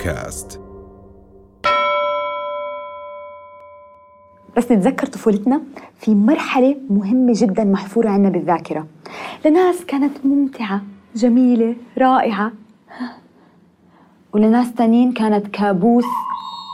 [0.00, 0.60] بودكاست.
[4.56, 5.60] بس نتذكر طفولتنا
[5.98, 8.86] في مرحلة مهمة جدا محفورة عنا بالذاكرة.
[9.44, 10.82] لناس كانت ممتعة
[11.14, 12.52] جميلة رائعة.
[14.32, 16.04] ولناس تانيين كانت كابوس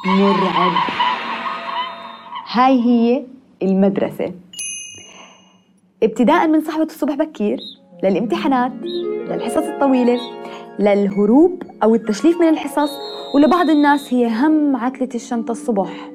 [0.07, 0.73] مرعب.
[2.51, 3.25] هاي هي
[3.63, 4.33] المدرسة.
[6.03, 7.59] ابتداء من صحوة الصبح بكير
[8.03, 8.73] للامتحانات
[9.29, 10.21] للحصص الطويلة
[10.79, 16.11] للهروب أو التشليف من الحصص ولبعض الناس هي هم عتلة الشنطة الصبح.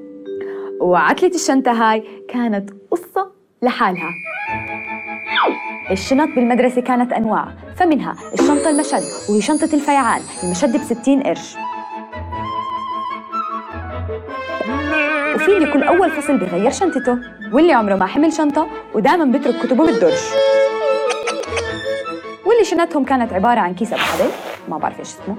[0.81, 4.09] وعتلة الشنطة هاي كانت قصة لحالها.
[5.91, 11.55] الشنط بالمدرسة كانت أنواع فمنها الشنطة المشد وهي شنطة الفيعان المشد بستين قرش.
[15.35, 17.17] وفي اللي كل أول فصل بغير شنطته
[17.53, 20.20] واللي عمره ما حمل شنطة ودائما بيترك كتبه بالدرج.
[22.45, 24.31] واللي شنطهم كانت عبارة عن كيس أبو
[24.70, 25.35] ما بعرف إيش اسمه.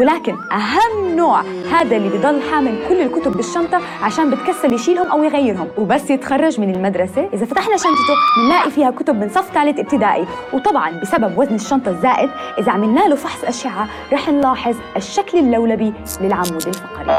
[0.00, 5.68] ولكن أهم نوع هذا اللي بضل حامل كل الكتب بالشنطة عشان بتكسل يشيلهم أو يغيرهم.
[5.78, 7.28] وبس يتخرج من المدرسة.
[7.32, 10.26] إذا فتحنا شنطته بنلاقي فيها كتب من صف ثالث ابتدائي.
[10.52, 16.66] وطبعا بسبب وزن الشنطة الزائد إذا عملنا له فحص أشعة رح نلاحظ الشكل اللولبي للعمود
[16.66, 17.16] الفقري.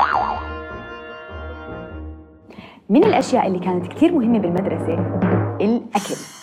[2.90, 5.00] من الأشياء اللي كانت كثير مهمة بالمدرسة
[5.62, 6.37] الأكل.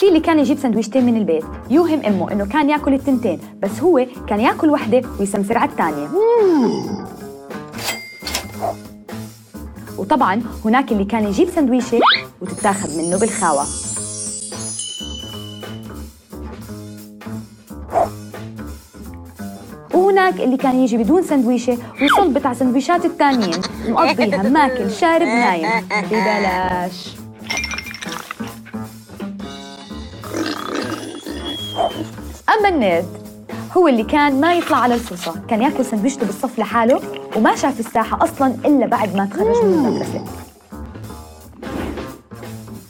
[0.00, 1.44] في اللي كان يجيب سندويشتين من البيت.
[1.70, 6.08] يوهم أمه إنه كان ياكل التنتين بس هو كان ياكل وحدة ويسمسر على الثانية
[9.98, 12.00] وطبعا هناك اللي كان يجيب سندويشة
[12.40, 13.64] وتتاخذ منه بالخاوة.
[19.94, 25.68] وهناك اللي كان يجي بدون سندويشة ويصلبت على سندويشات الثانيين ومقضيها ماكل شارب نايم.
[26.10, 27.16] ببلاش.
[32.70, 33.06] النيرد
[33.76, 35.34] هو اللي كان ما يطلع على الفرصة.
[35.48, 37.00] كان ياكل سندويشته بالصف لحاله
[37.36, 40.24] وما شاف الساحة أصلا إلا بعد ما تخرج من المدرسة.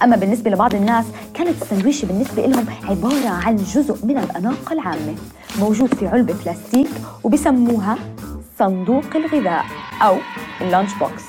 [0.02, 1.04] أما بالنسبة لبعض الناس
[1.34, 5.14] كانت السندويشة بالنسبة لهم عبارة عن جزء من الأناقة العامة
[5.58, 6.88] موجود في علبة بلاستيك
[7.24, 7.98] وبسموها
[8.58, 9.64] صندوق الغذاء
[10.02, 10.16] أو
[10.60, 11.22] ال lunch box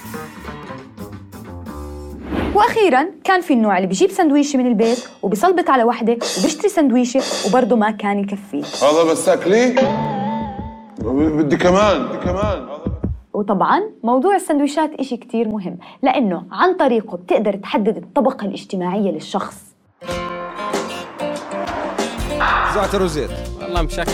[2.62, 7.76] وأخيرا كان في النوع اللي بيجيب سندويشة من البيت وبيصلبط على وحدة وبيشتري سندويشة وبرضه
[7.76, 9.76] ما كان يكفيه هذا بس تاكليه
[11.00, 12.68] بدي كمان بدي كمان.
[13.34, 19.56] وطبعا موضوع السندويشات إشي كتير مهم لأنه عن طريقه بتقدر تحدد الطبقة الاجتماعية للشخص.
[22.76, 23.30] زعتر وزيت.
[23.62, 24.12] والله مشكل.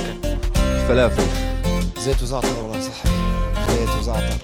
[0.88, 1.24] فلافل.
[2.00, 3.03] زيت وزعتر والله صح
[3.69, 4.35] زيت وزعتر.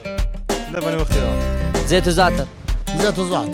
[0.74, 1.40] لبن واختيار.
[1.86, 2.46] زيت وزعتر.
[2.98, 3.50] زيت وزعتر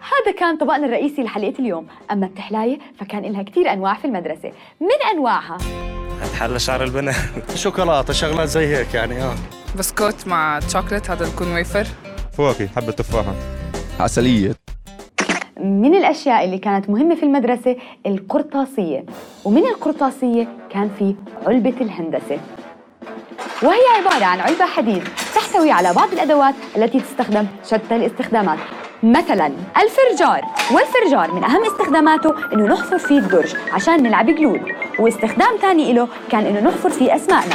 [0.00, 1.86] هذا كان طبقنا الرئيسي لحلقة اليوم.
[2.10, 4.52] أما التحلاية فكان لها كتير أنواع في المدرسة.
[4.80, 5.58] من أنواعها؟
[6.22, 7.14] هتحلى شعر البنات.
[7.54, 9.34] شوكولاتة شغلات زي هيك يعني آه.
[9.78, 11.86] بسكوت مع شوكليت هذا بيكون ويفر
[12.32, 13.34] فواكه حبة تفاحة.
[14.00, 14.54] عسلية.
[15.60, 17.76] من الأشياء اللي كانت مهمة في المدرسة
[18.06, 19.04] القرطاسية.
[19.44, 21.14] ومن القرطاسية كان في
[21.46, 22.40] علبة الهندسة.
[23.62, 28.58] وهي عبارة عن علبة حديد تحتوي على بعض الأدوات التي تستخدم شتى الاستخدامات.
[29.02, 29.52] مثلا
[29.82, 30.42] الفرجار.
[30.72, 34.60] والفرجار من أهم استخداماته إنه نحفر فيه الدرج عشان نلعب جلود.
[34.98, 37.54] واستخدام ثاني له كان إنه نحفر فيه أسمائنا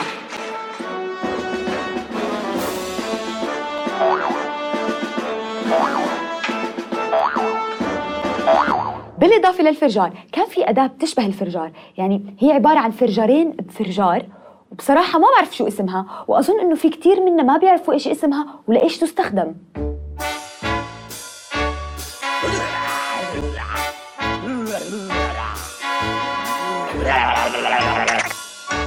[9.19, 11.71] بالإضافة للفرجار كان في أداة بتشبه الفرجار.
[11.97, 14.25] يعني هي عبارة عن فرجارين بفرجار.
[14.71, 18.97] وبصراحة ما بعرف شو اسمها وأظن إنه في كتير منا ما بيعرفوا إيش اسمها ولإيش
[18.97, 19.53] تستخدم.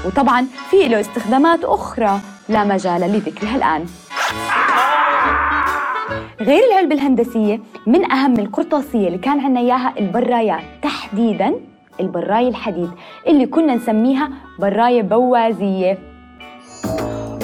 [0.07, 3.87] وطبعا في له استخدامات أخرى لا مجال لذكرها الآن.
[6.41, 12.91] غير العلبة الهندسية من أهم القرطاسية اللي كان عنا إياها البرايات تحديداً البراية الحديد
[13.27, 15.99] اللي كنا نسميها براية بوازية.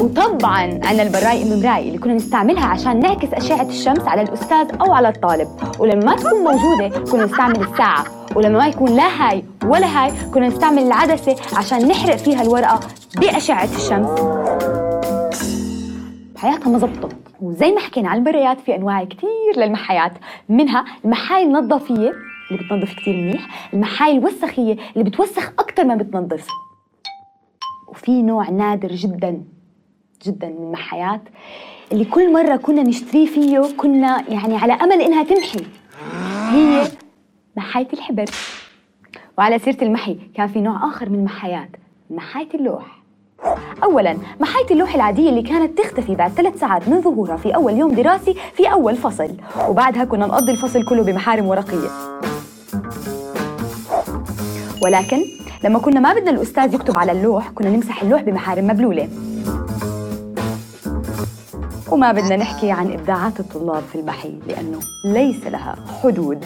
[0.01, 5.09] وطبعا عنا البراية الممراية اللي كنا نستعملها عشان نعكس أشعة الشمس على الأستاذ أو على
[5.09, 5.49] الطالب.
[5.79, 8.05] ولما ما تكون موجودة كنا نستعمل الساعة
[8.37, 12.81] ولما ما يكون لا هاي ولا هاي كنا نستعمل العدسة عشان نحرق فيها الورقة
[13.21, 14.11] بأشعة الشمس.
[16.37, 20.13] حياتها ما زبطت وزي ما حكينا عن البريات في أنواع كثير للمحايات
[20.49, 22.13] منها المحاية النظافية
[22.51, 26.47] اللي بتنظف كثير منيح المحاية الوسخية اللي بتوسخ أكثر ما بتنظف.
[27.89, 29.43] وفي نوع نادر جدا
[30.27, 31.21] جدا من المحايات
[31.93, 35.67] اللي كل مرة كنا نشتريه فيه كنا يعني على أمل إنها تمحي.
[36.51, 36.89] هي
[37.57, 38.25] محاية الحبر.
[39.39, 41.71] وعلى سيرة المحي كان في نوع آخر من المحايات
[42.11, 43.01] محاية اللوح.
[43.85, 47.95] أولاً محاية اللوح العادية اللي كانت تختفي بعد ثلاث ساعات من ظهورها في أول يوم
[47.95, 49.31] دراسي في أول فصل.
[49.69, 51.89] وبعدها كنا نقضي الفصل كله بمحارم ورقية.
[54.83, 55.23] ولكن
[55.65, 59.09] لما كنا ما بدنا الأستاذ يكتب على اللوح كنا نمسح اللوح بمحارم مبلولة.
[61.91, 66.45] وما بدنا نحكي عن إبداعات الطلاب في المحي لأنه ليس لها حدود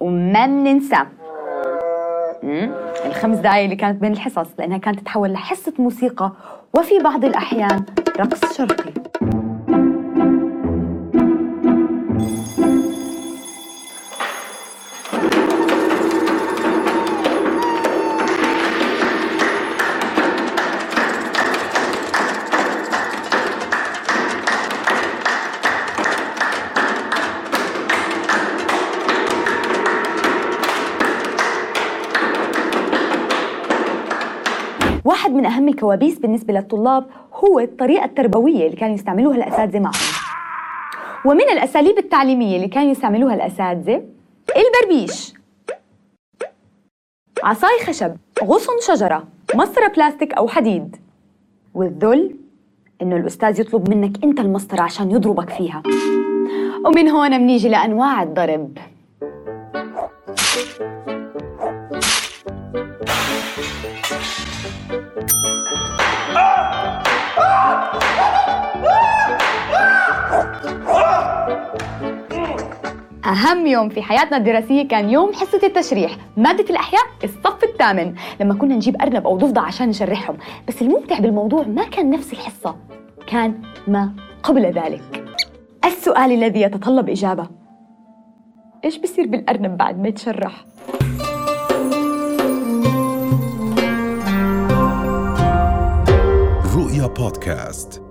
[0.00, 0.96] وما بننسى.
[3.06, 6.32] الخمس دقايق اللي كانت بين الحصص لأنها كانت تتحول لحصة موسيقى
[6.78, 7.84] وفي بعض الأحيان
[8.20, 8.92] رقص شرقي.
[35.04, 39.94] واحد من أهم الكوابيس بالنسبة للطلاب هو الطريقة التربوية اللي كانوا يستعملوها الأساتذة معهم.
[41.24, 44.02] ومن الأساليب التعليمية اللي كانوا يستعملوها الأساتذة
[44.56, 45.34] البربيش.
[47.42, 49.24] عصاي خشب غصن شجرة
[49.54, 50.96] مسطرة بلاستيك أو حديد.
[51.74, 52.36] والذل
[53.02, 55.82] إنه الأستاذ يطلب منك أنت المسطرة عشان يضربك فيها.
[56.86, 58.78] ومن هون بنيجي لأنواع الضرب.
[73.30, 76.16] أهم يوم في حياتنا الدراسية كان يوم حصة التشريح.
[76.36, 78.14] مادة الأحياء الصف الثامن.
[78.40, 80.36] لما كنا نجيب أرنب أو ضفدع عشان نشرحهم.
[80.68, 82.76] بس الممتع بالموضوع ما كان نفس الحصة.
[83.26, 84.12] كان ما
[84.42, 85.24] قبل ذلك.
[85.84, 87.48] السؤال الذي يتطلب إجابة.
[88.84, 90.64] إيش بصير بالأرنب بعد ما يتشرح؟
[96.76, 98.09] رؤيا بودكاست.